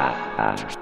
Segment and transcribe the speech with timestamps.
[0.00, 0.79] ah, ah.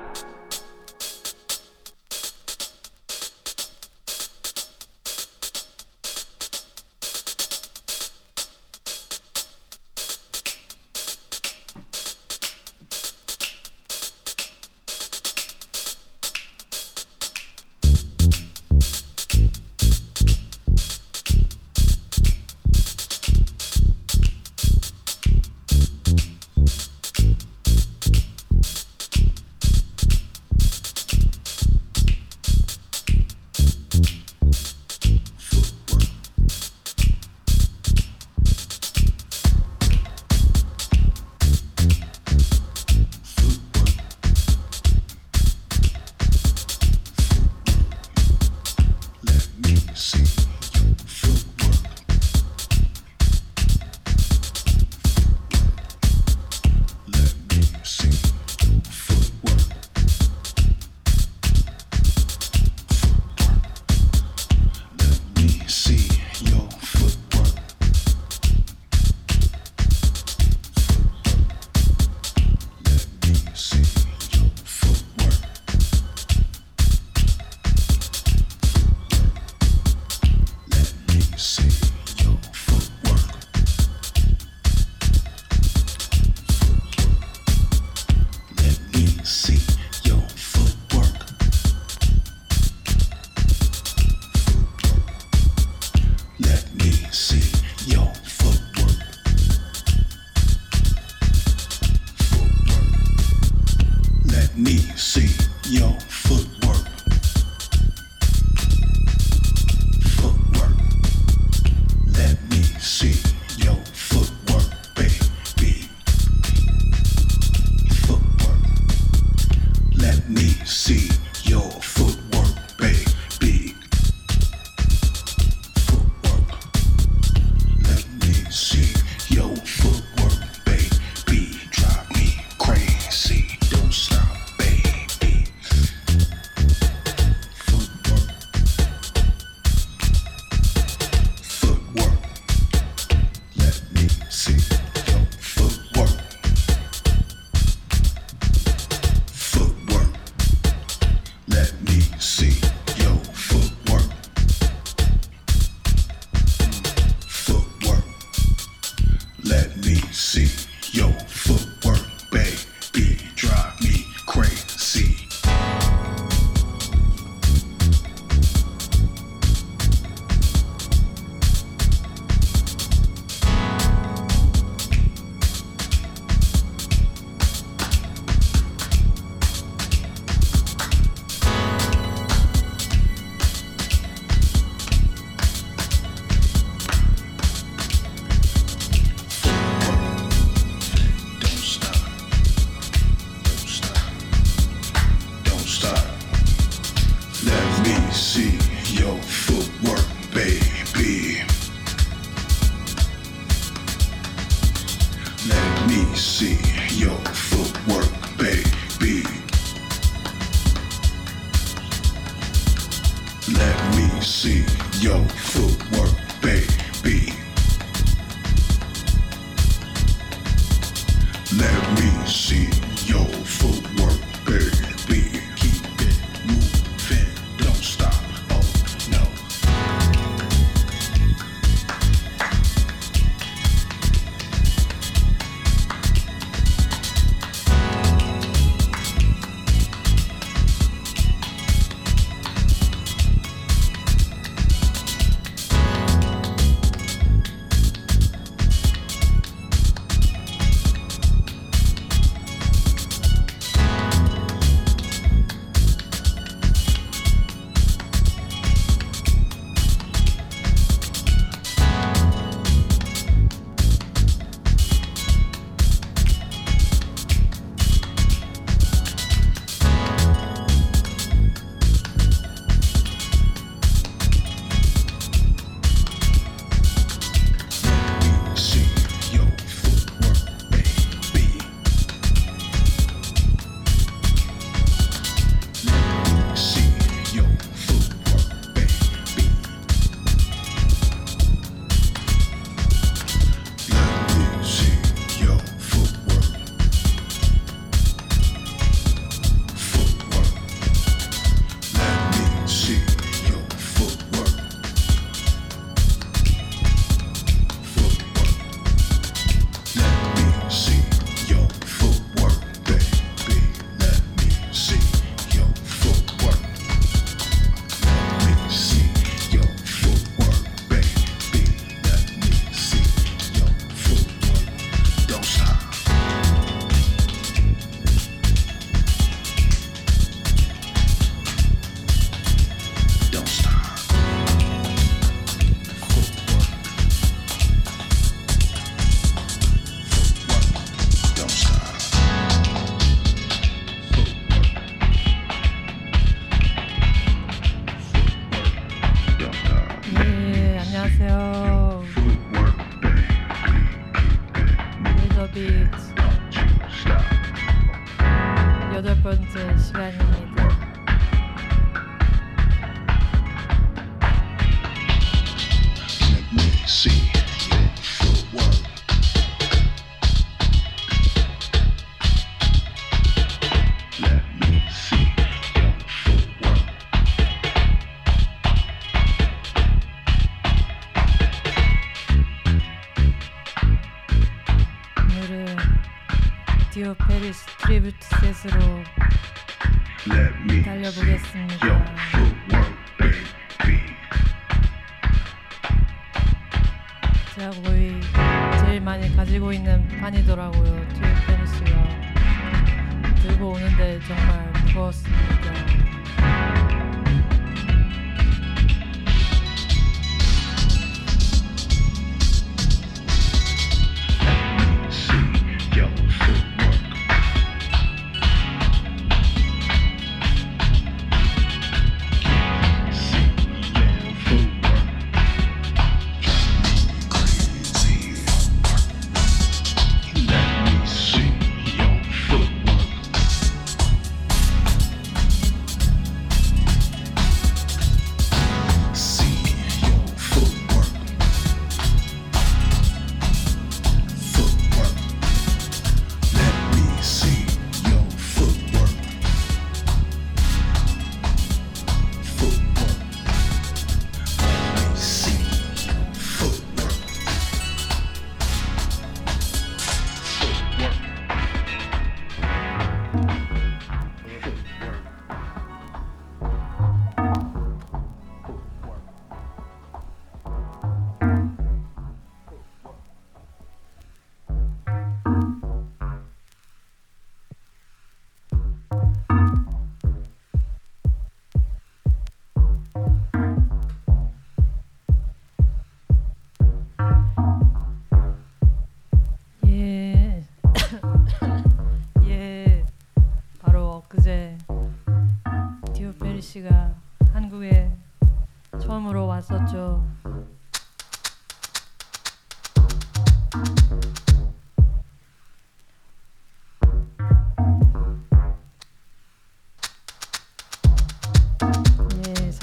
[400.29, 400.88] 아니더라고요.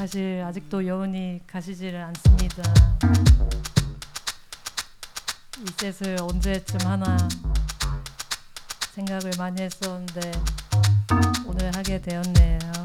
[0.05, 2.61] 사실 아직도 여운이 가시지를 않습니다.
[5.57, 7.17] 이 셋을 언제쯤 하나
[8.91, 10.31] 생각을 많이 했었는데
[11.47, 12.84] 오늘 하게 되었네요.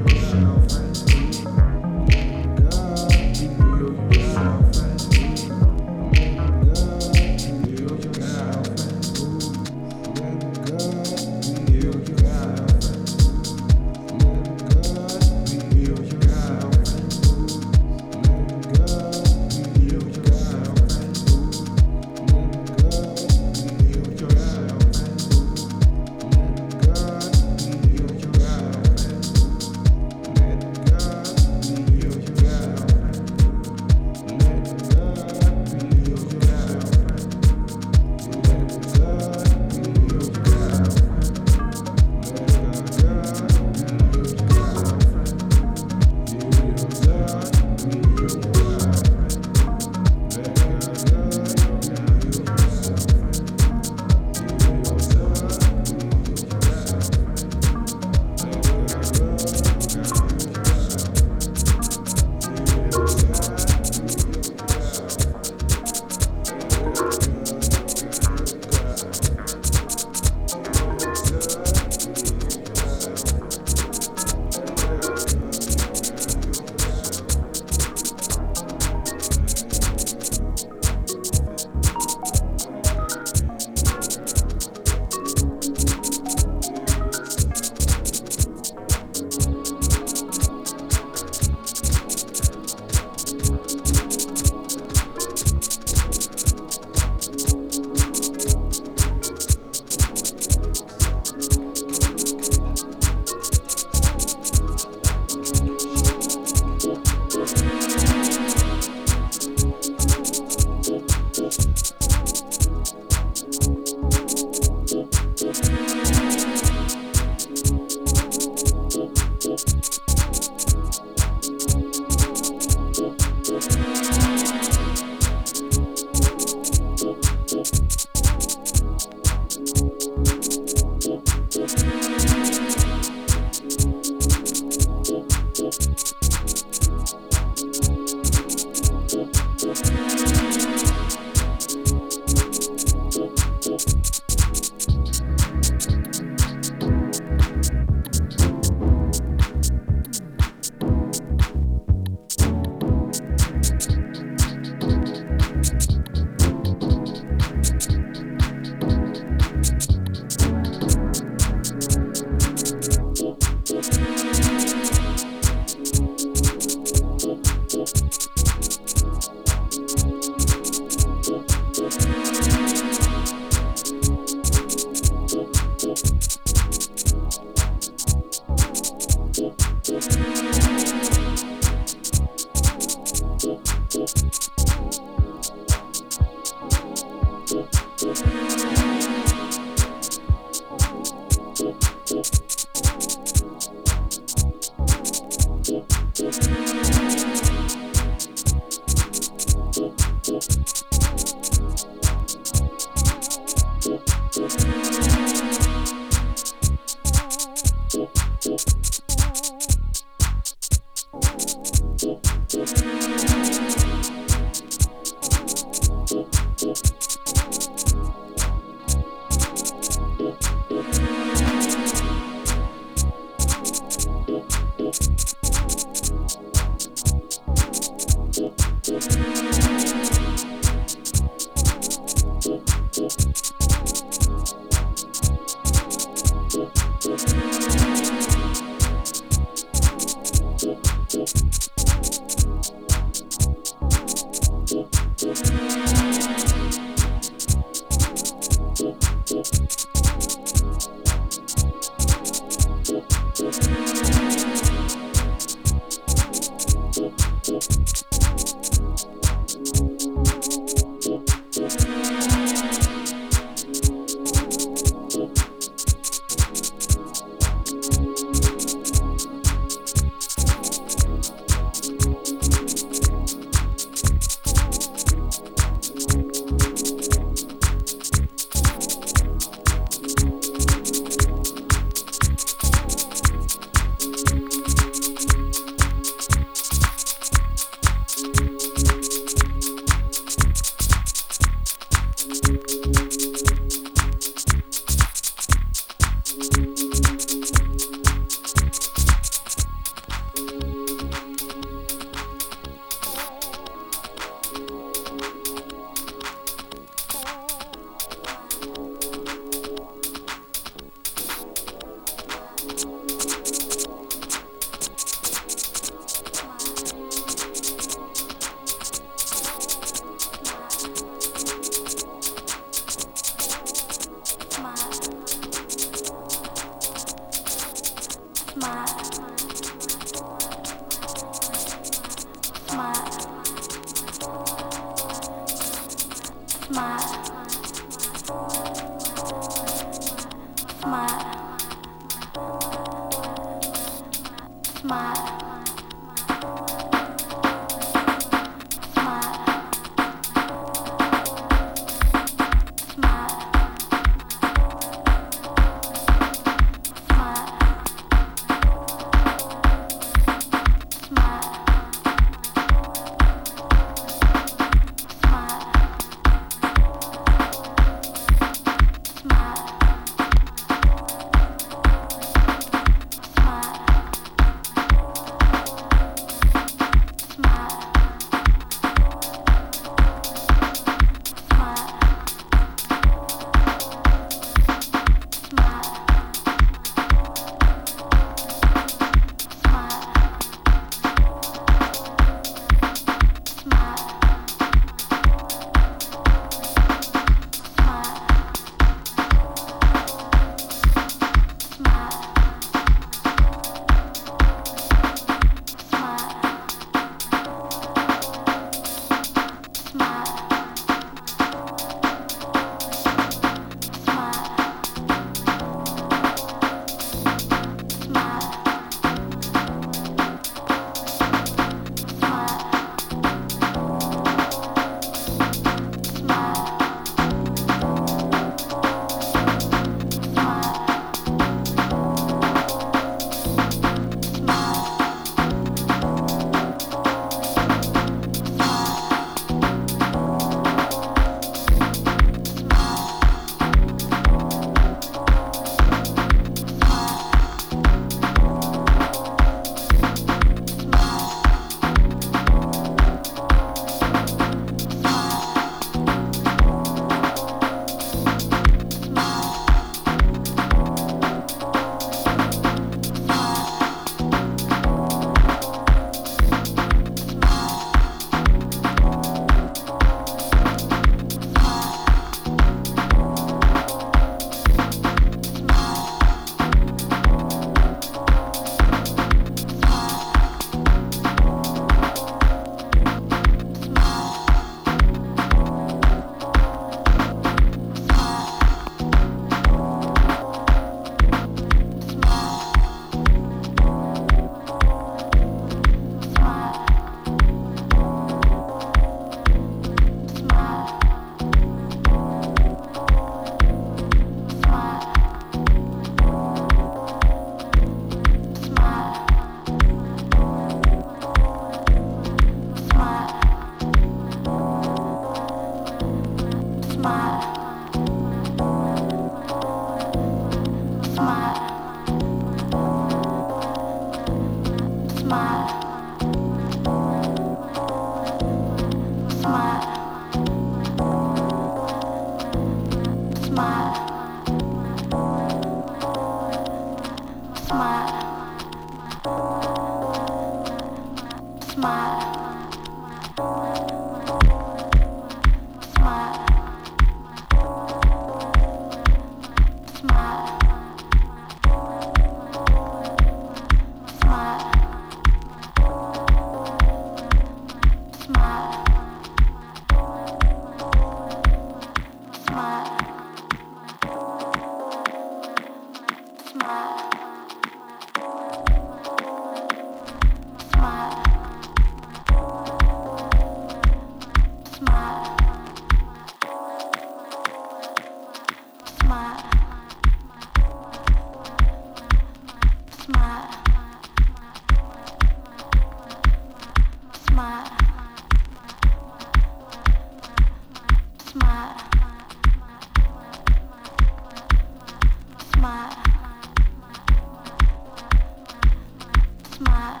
[599.60, 600.00] 妈呀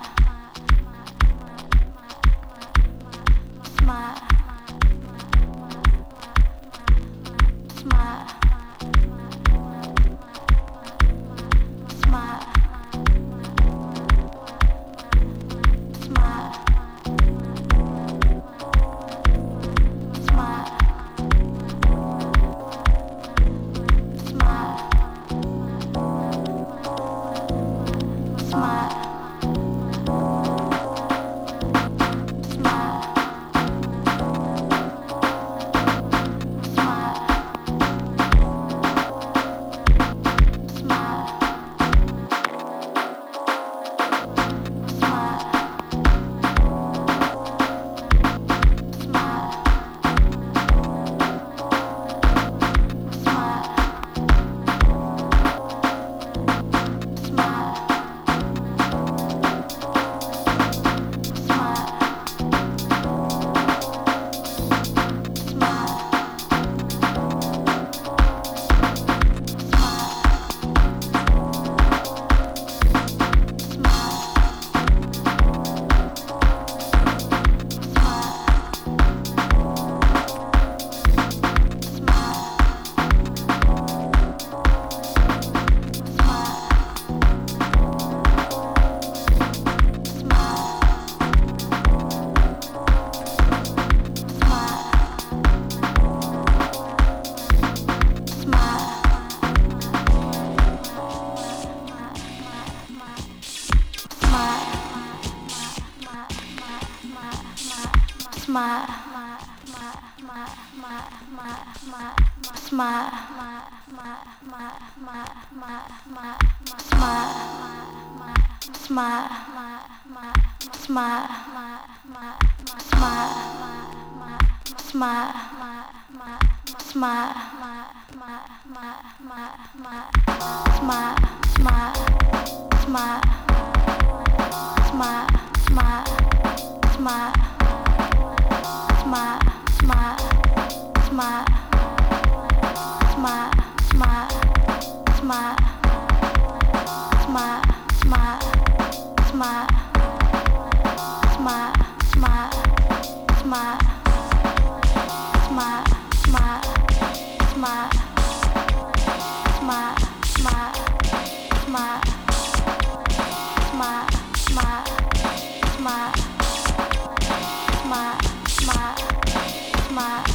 [169.90, 170.29] my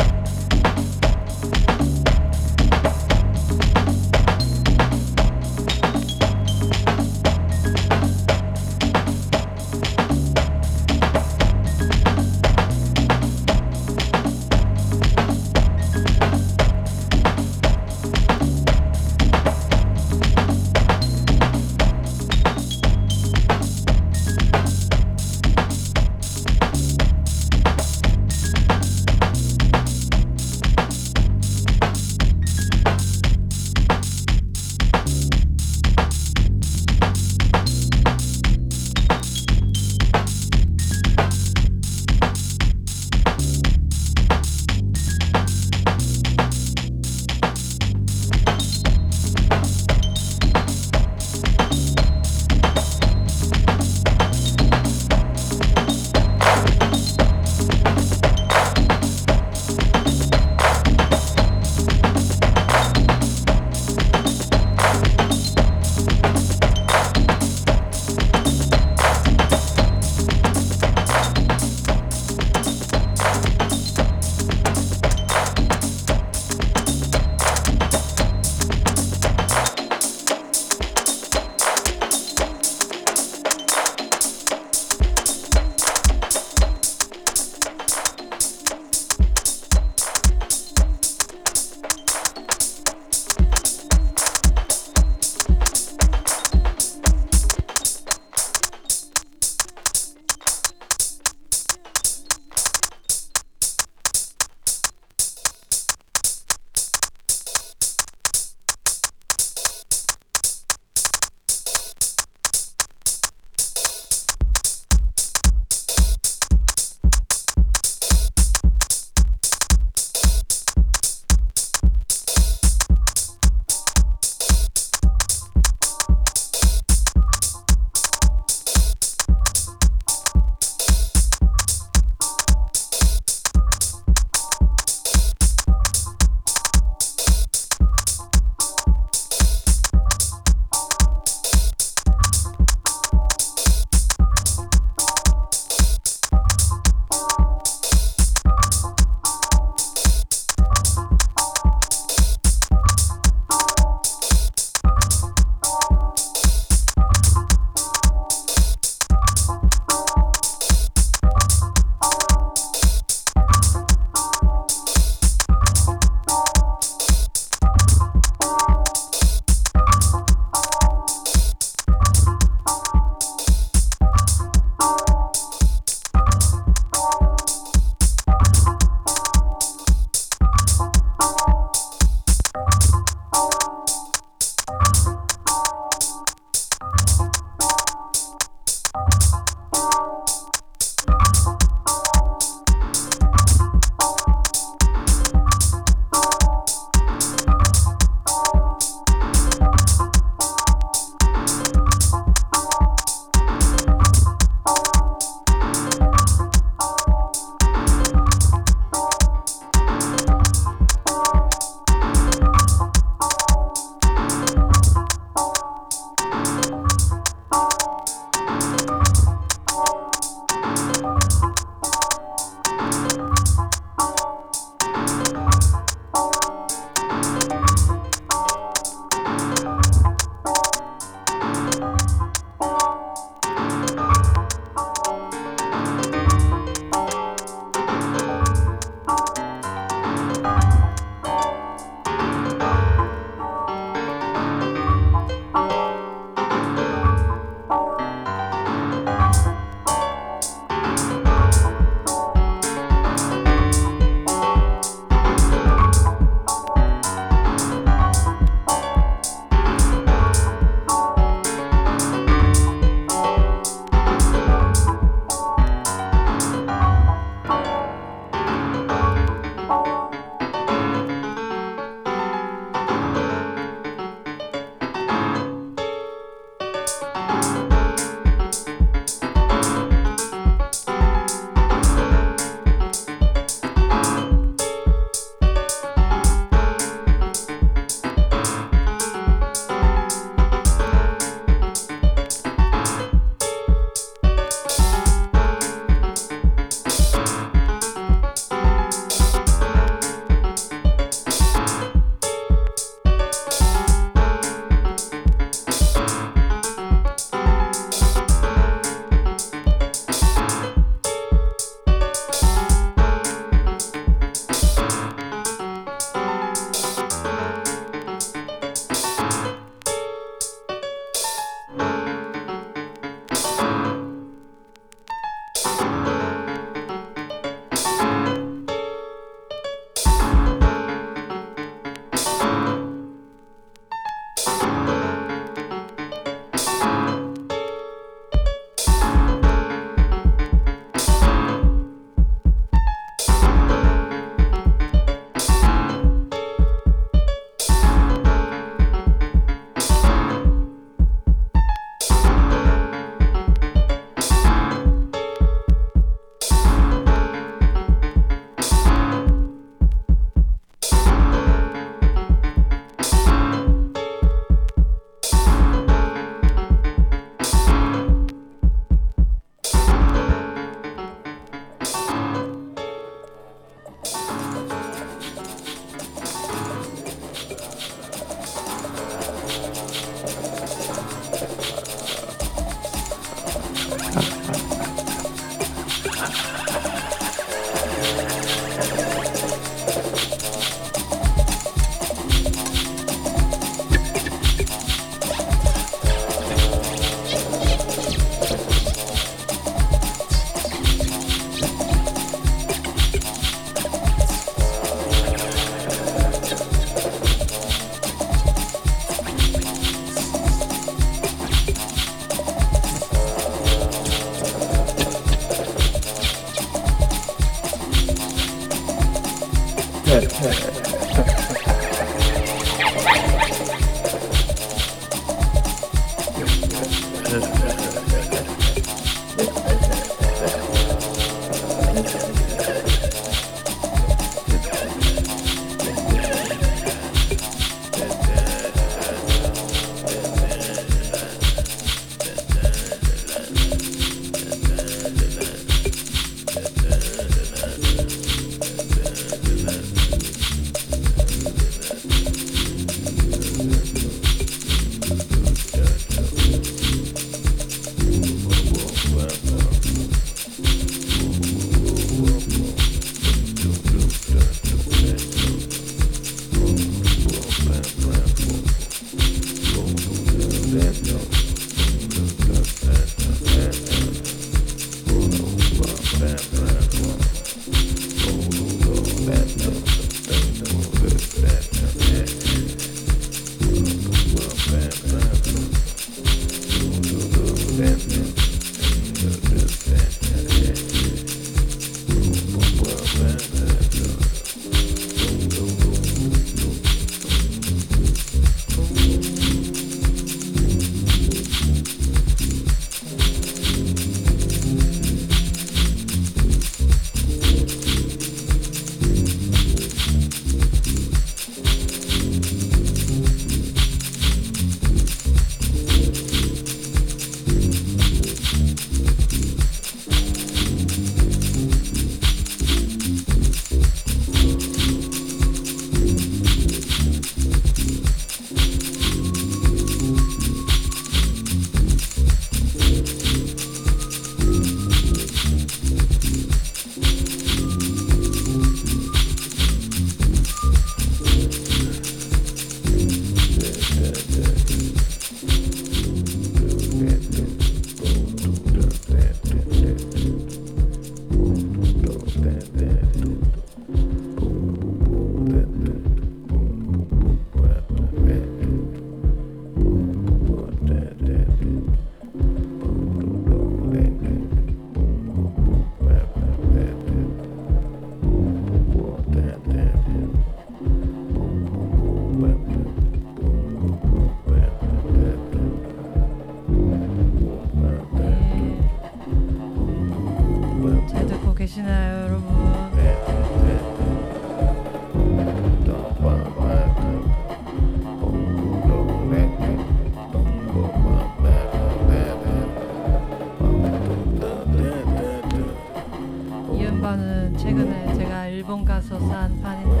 [599.10, 600.00] 일본 가서 산 판인데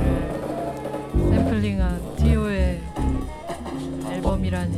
[1.13, 2.83] 샘플링한 티오의
[4.09, 4.75] 앨범이라니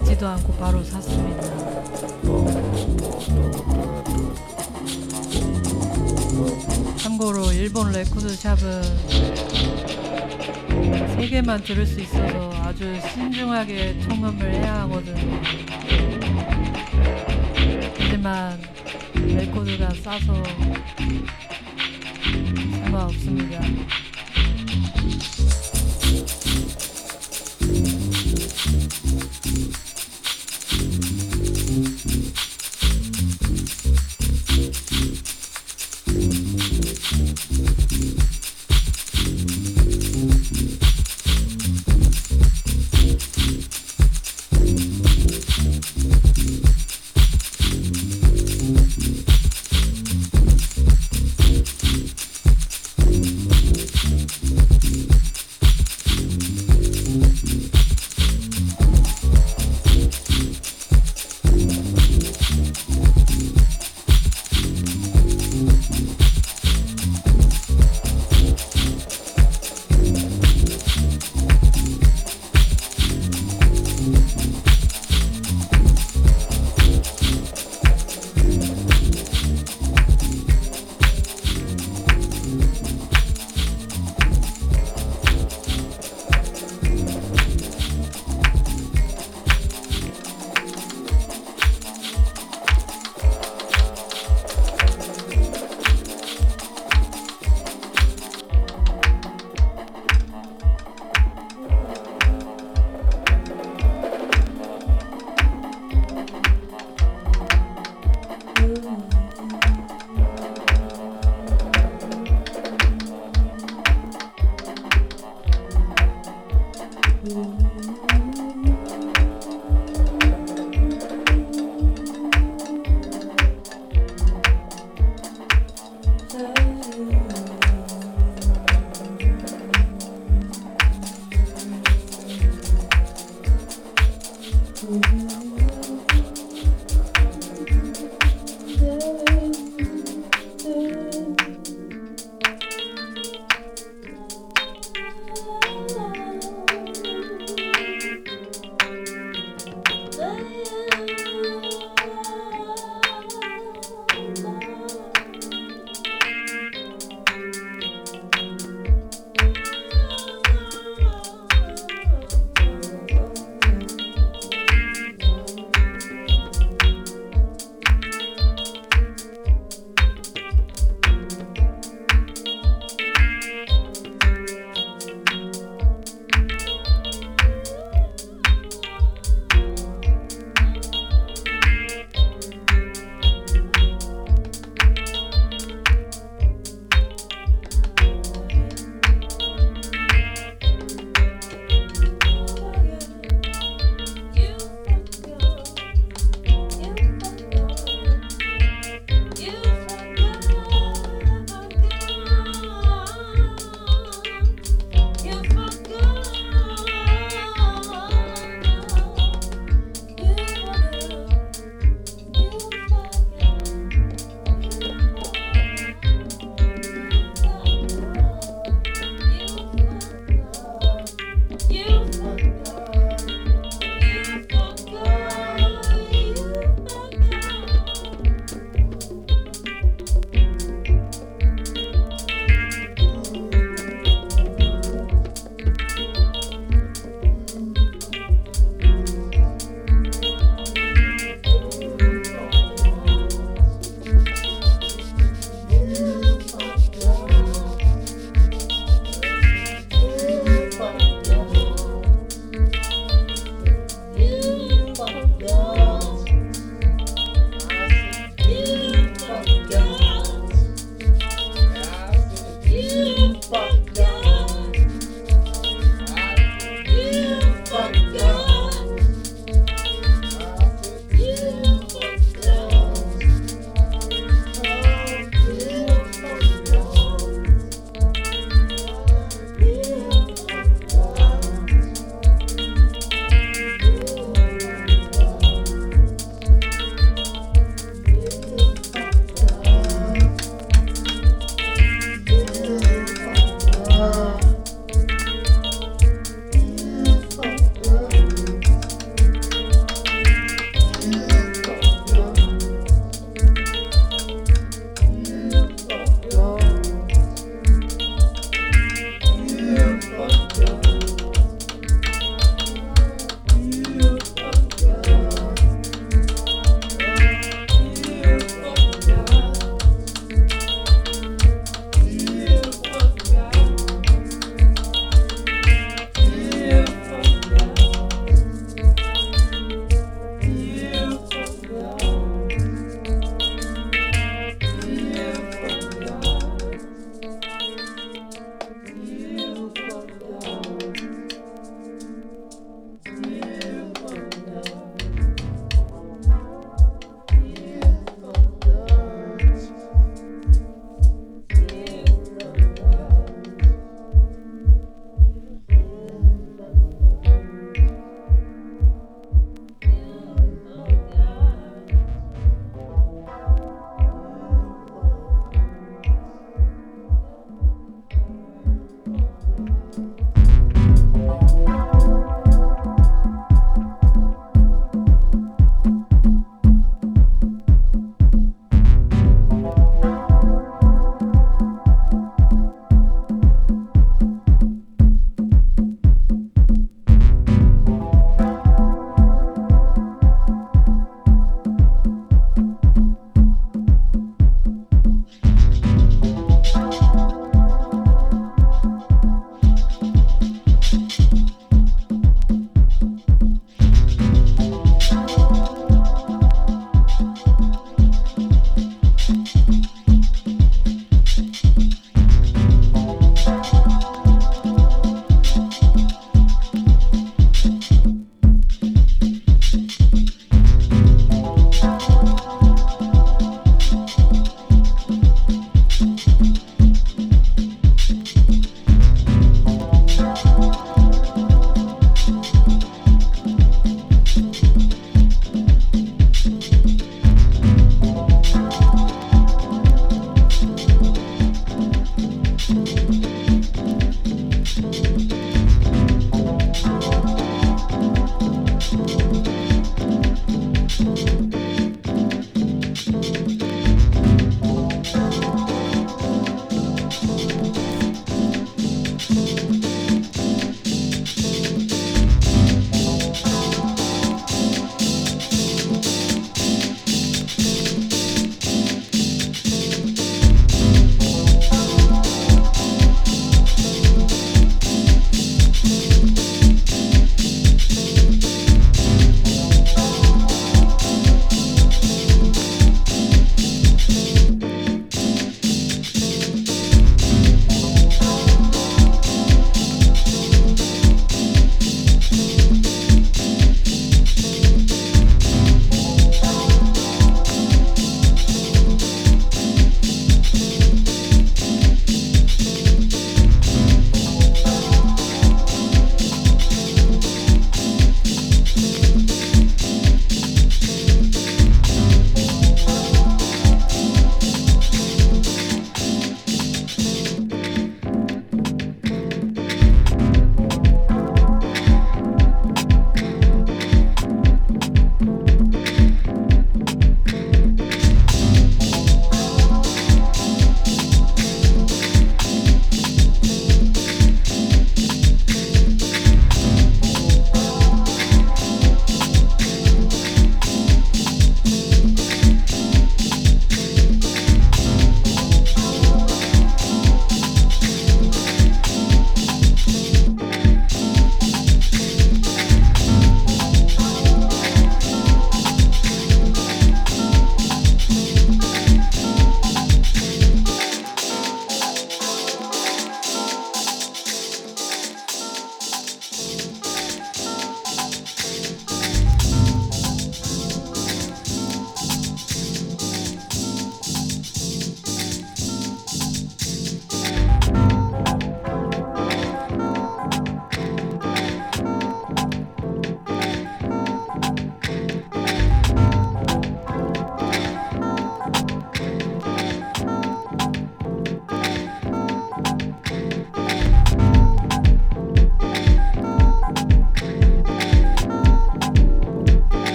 [0.00, 1.42] 듣지도 않고 바로 샀습니다.
[6.96, 9.23] 참고로 일본 레코드샵은
[11.34, 15.42] 세 개만 들을 수 있어서 아주 신중하게 청음을 해야 하거든요.
[17.98, 18.62] 하지만
[19.16, 20.32] 레코드가 싸서
[22.84, 23.60] 상관없습니다.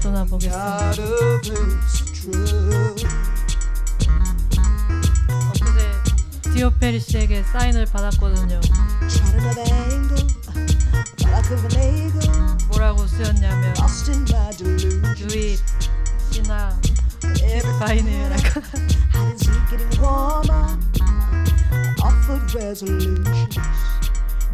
[0.00, 0.90] 떠나보겠습니다.
[5.48, 8.60] 엊그제 티오 페리스에게 사인을 받았거든요.
[12.68, 13.74] 뭐라고 쓰였냐면
[16.30, 16.78] 신화,
[17.42, 18.60] Every 바이닐랄까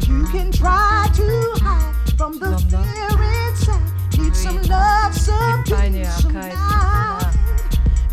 [0.07, 3.11] You can try to hide from the fear
[3.47, 4.17] inside.
[4.17, 7.35] Need some love, some peace, some light.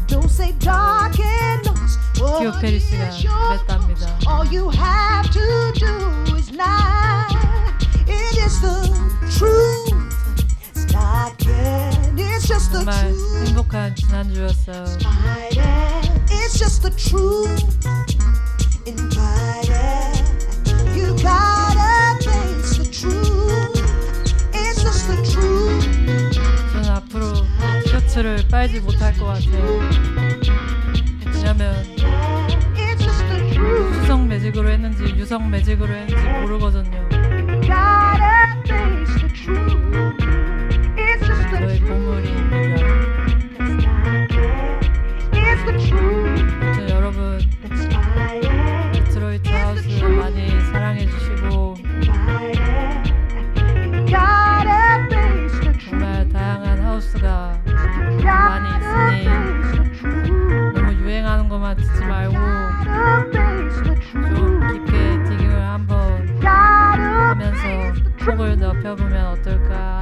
[0.07, 1.99] Don't say dark and lost.
[2.21, 2.93] Oh, is
[3.23, 4.27] your lost.
[4.27, 7.29] All you have to do is lie.
[8.07, 8.89] It is the
[9.37, 9.93] truth.
[10.71, 11.99] It's not yet.
[12.17, 13.47] It's just the truth.
[13.47, 14.85] 행복한 지난주였어요.
[16.31, 17.65] It's just the truth.
[18.87, 20.25] Invited.
[20.95, 21.66] You got.
[28.17, 29.79] 겉을 빨지 못할 것 같아요.
[31.35, 31.85] 왜냐면
[34.01, 37.09] 수성 매직으로 했는지 유성 매직으로 했는지 모르거든요.
[41.51, 43.07] 저의 보물입니다.
[58.27, 59.25] 많이 있으니
[60.75, 62.35] 너무 유행하는 것만 듣지 말고
[64.13, 69.96] 좀 깊게 디깅을 한번 하면서 폭을 넓혀보면 어떨까?